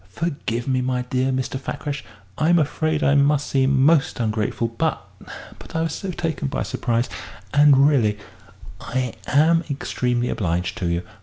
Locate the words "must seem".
3.13-3.85